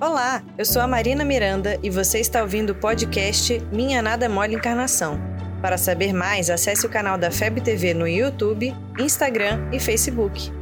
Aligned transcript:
Olá, 0.00 0.42
eu 0.58 0.64
sou 0.64 0.82
a 0.82 0.88
Marina 0.88 1.24
Miranda 1.24 1.78
e 1.80 1.88
você 1.88 2.18
está 2.18 2.42
ouvindo 2.42 2.70
o 2.70 2.74
podcast 2.74 3.60
Minha 3.72 4.02
Nada 4.02 4.28
Mole 4.28 4.56
Encarnação. 4.56 5.20
Para 5.62 5.78
saber 5.78 6.12
mais, 6.12 6.50
acesse 6.50 6.84
o 6.84 6.90
canal 6.90 7.16
da 7.16 7.30
FEB 7.30 7.60
TV 7.60 7.94
no 7.94 8.06
YouTube, 8.06 8.74
Instagram 8.98 9.68
e 9.72 9.78
Facebook. 9.78 10.52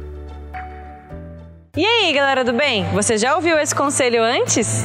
E 1.75 1.83
aí, 1.83 2.13
galera 2.13 2.43
do 2.43 2.53
bem? 2.53 2.85
Você 2.91 3.17
já 3.17 3.35
ouviu 3.35 3.57
esse 3.57 3.73
conselho 3.73 4.21
antes? 4.21 4.83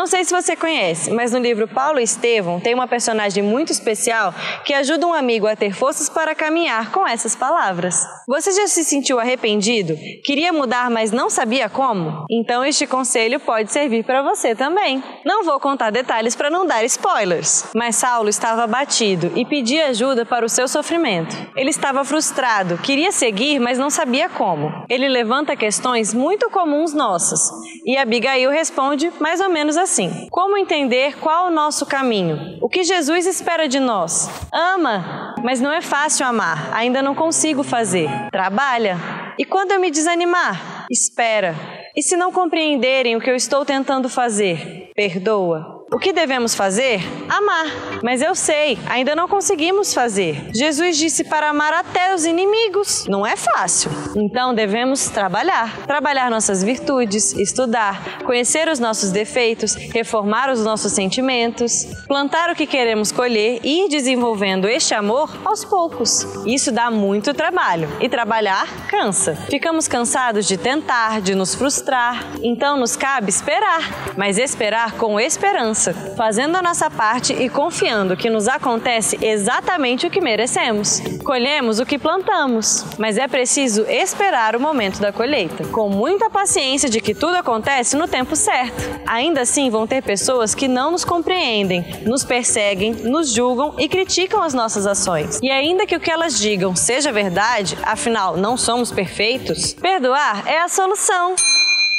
Não 0.00 0.06
sei 0.06 0.24
se 0.24 0.34
você 0.34 0.56
conhece, 0.56 1.10
mas 1.10 1.32
no 1.32 1.38
livro 1.38 1.68
Paulo 1.68 2.00
Estevão 2.00 2.58
tem 2.58 2.72
uma 2.72 2.88
personagem 2.88 3.42
muito 3.42 3.70
especial 3.70 4.34
que 4.64 4.72
ajuda 4.72 5.06
um 5.06 5.12
amigo 5.12 5.46
a 5.46 5.54
ter 5.54 5.74
forças 5.74 6.08
para 6.08 6.34
caminhar 6.34 6.90
com 6.90 7.06
essas 7.06 7.36
palavras. 7.36 8.02
Você 8.26 8.50
já 8.50 8.66
se 8.66 8.82
sentiu 8.82 9.20
arrependido? 9.20 9.94
Queria 10.24 10.54
mudar, 10.54 10.90
mas 10.90 11.12
não 11.12 11.28
sabia 11.28 11.68
como? 11.68 12.24
Então 12.30 12.64
este 12.64 12.86
conselho 12.86 13.38
pode 13.40 13.70
servir 13.70 14.02
para 14.02 14.22
você 14.22 14.54
também. 14.54 15.04
Não 15.22 15.44
vou 15.44 15.60
contar 15.60 15.90
detalhes 15.90 16.34
para 16.34 16.48
não 16.48 16.66
dar 16.66 16.82
spoilers, 16.84 17.66
mas 17.76 17.96
Saulo 17.96 18.30
estava 18.30 18.64
abatido 18.64 19.30
e 19.36 19.44
pedia 19.44 19.88
ajuda 19.88 20.24
para 20.24 20.46
o 20.46 20.48
seu 20.48 20.66
sofrimento. 20.66 21.36
Ele 21.54 21.68
estava 21.68 22.02
frustrado, 22.04 22.78
queria 22.78 23.12
seguir, 23.12 23.58
mas 23.58 23.76
não 23.76 23.90
sabia 23.90 24.30
como. 24.30 24.72
Ele 24.88 25.08
levanta 25.08 25.54
questões 25.54 26.14
muito 26.14 26.48
comuns 26.48 26.94
nossas 26.94 27.50
e 27.84 27.98
Abigail 27.98 28.50
responde 28.50 29.12
mais 29.20 29.40
ou 29.40 29.50
menos 29.50 29.76
assim 29.76 29.89
assim: 29.90 30.28
Como 30.30 30.56
entender 30.56 31.18
qual 31.18 31.48
o 31.48 31.50
nosso 31.50 31.84
caminho? 31.84 32.58
O 32.62 32.68
que 32.68 32.84
Jesus 32.84 33.26
espera 33.26 33.68
de 33.68 33.80
nós? 33.80 34.30
Ama, 34.52 35.34
mas 35.42 35.60
não 35.60 35.72
é 35.72 35.80
fácil 35.80 36.24
amar, 36.24 36.72
ainda 36.72 37.02
não 37.02 37.14
consigo 37.14 37.64
fazer. 37.64 38.08
Trabalha. 38.30 38.96
E 39.36 39.44
quando 39.44 39.72
eu 39.72 39.80
me 39.80 39.90
desanimar? 39.90 40.86
Espera. 40.88 41.54
E 41.96 42.02
se 42.02 42.16
não 42.16 42.30
compreenderem 42.30 43.16
o 43.16 43.20
que 43.20 43.28
eu 43.28 43.34
estou 43.34 43.64
tentando 43.64 44.08
fazer? 44.08 44.90
Perdoa. 44.94 45.79
O 45.92 45.98
que 45.98 46.12
devemos 46.12 46.54
fazer? 46.54 47.00
Amar. 47.28 47.66
Mas 48.00 48.22
eu 48.22 48.32
sei, 48.32 48.78
ainda 48.88 49.16
não 49.16 49.26
conseguimos 49.26 49.92
fazer. 49.92 50.48
Jesus 50.54 50.96
disse 50.96 51.24
para 51.24 51.50
amar 51.50 51.72
até 51.72 52.14
os 52.14 52.24
inimigos. 52.24 53.06
Não 53.08 53.26
é 53.26 53.34
fácil. 53.34 53.90
Então 54.14 54.54
devemos 54.54 55.08
trabalhar. 55.08 55.78
Trabalhar 55.88 56.30
nossas 56.30 56.62
virtudes, 56.62 57.32
estudar, 57.32 58.22
conhecer 58.24 58.68
os 58.68 58.78
nossos 58.78 59.10
defeitos, 59.10 59.74
reformar 59.74 60.48
os 60.48 60.62
nossos 60.62 60.92
sentimentos, 60.92 61.84
plantar 62.06 62.50
o 62.50 62.54
que 62.54 62.66
queremos 62.66 63.10
colher 63.10 63.58
e 63.64 63.86
ir 63.86 63.88
desenvolvendo 63.88 64.68
este 64.68 64.94
amor 64.94 65.28
aos 65.44 65.64
poucos. 65.64 66.24
Isso 66.46 66.70
dá 66.70 66.88
muito 66.88 67.34
trabalho. 67.34 67.88
E 68.00 68.08
trabalhar 68.08 68.64
cansa. 68.86 69.34
Ficamos 69.50 69.88
cansados 69.88 70.46
de 70.46 70.56
tentar, 70.56 71.20
de 71.20 71.34
nos 71.34 71.52
frustrar. 71.52 72.24
Então 72.42 72.76
nos 72.76 72.94
cabe 72.94 73.28
esperar, 73.28 74.14
mas 74.16 74.38
esperar 74.38 74.92
com 74.92 75.18
esperança 75.18 75.79
fazendo 76.16 76.56
a 76.56 76.62
nossa 76.62 76.90
parte 76.90 77.32
e 77.32 77.48
confiando 77.48 78.16
que 78.16 78.30
nos 78.30 78.48
acontece 78.48 79.18
exatamente 79.20 80.06
o 80.06 80.10
que 80.10 80.20
merecemos. 80.20 81.00
Colhemos 81.24 81.78
o 81.78 81.86
que 81.86 81.98
plantamos, 81.98 82.84
mas 82.98 83.16
é 83.16 83.26
preciso 83.26 83.82
esperar 83.88 84.56
o 84.56 84.60
momento 84.60 85.00
da 85.00 85.12
colheita, 85.12 85.64
com 85.68 85.88
muita 85.88 86.28
paciência 86.28 86.88
de 86.88 87.00
que 87.00 87.14
tudo 87.14 87.36
acontece 87.36 87.96
no 87.96 88.08
tempo 88.08 88.36
certo. 88.36 88.82
Ainda 89.06 89.42
assim, 89.42 89.70
vão 89.70 89.86
ter 89.86 90.02
pessoas 90.02 90.54
que 90.54 90.68
não 90.68 90.90
nos 90.90 91.04
compreendem, 91.04 91.84
nos 92.04 92.24
perseguem, 92.24 92.92
nos 92.92 93.32
julgam 93.32 93.74
e 93.78 93.88
criticam 93.88 94.42
as 94.42 94.54
nossas 94.54 94.86
ações. 94.86 95.38
E 95.42 95.50
ainda 95.50 95.86
que 95.86 95.96
o 95.96 96.00
que 96.00 96.10
elas 96.10 96.38
digam 96.38 96.74
seja 96.74 97.12
verdade, 97.12 97.76
afinal 97.82 98.36
não 98.36 98.56
somos 98.56 98.90
perfeitos, 98.90 99.74
perdoar 99.74 100.46
é 100.46 100.60
a 100.60 100.68
solução. 100.68 101.34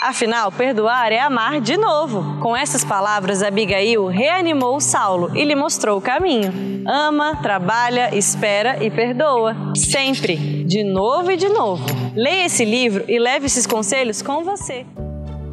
Afinal, 0.02 0.52
perdoar 0.52 1.12
é 1.12 1.20
amar 1.20 1.62
de 1.62 1.78
novo. 1.78 2.42
Com 2.42 2.58
essas 2.58 2.84
palavras, 2.84 3.44
Abigail 3.44 4.08
reanimou 4.08 4.82
Saulo 4.82 5.38
e 5.38 5.46
lhe 5.46 5.54
mostrou 5.54 6.00
o 6.00 6.02
caminho. 6.02 6.52
Ama, 6.88 7.36
trabalha, 7.36 8.16
espera 8.16 8.84
e 8.84 8.90
perdoa. 8.90 9.56
Sempre, 9.76 10.64
de 10.64 10.84
novo 10.84 11.30
e 11.30 11.38
de 11.38 11.50
novo. 11.50 11.86
Leia 12.16 12.48
esse 12.48 12.66
livro 12.66 13.06
e 13.08 13.20
leve 13.20 13.46
esses 13.46 13.68
conselhos 13.68 14.24
com 14.24 14.44
você. 14.44 14.88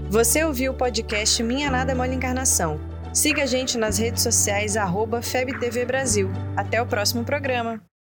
Você 0.09 0.43
ouviu 0.43 0.73
o 0.73 0.77
podcast 0.77 1.43
Minha 1.43 1.71
Nada 1.71 1.95
Mole 1.95 2.15
Encarnação. 2.15 2.81
Siga 3.13 3.43
a 3.43 3.47
gente 3.47 3.77
nas 3.77 3.99
redes 3.99 4.23
sociais, 4.23 4.79
arroba 4.79 5.21
FebTV 5.21 5.85
Brasil. 5.85 6.31
Até 6.57 6.81
o 6.81 6.87
próximo 6.87 7.23
programa. 7.23 7.89